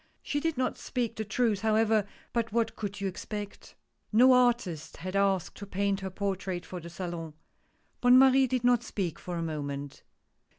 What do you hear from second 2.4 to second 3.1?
what could you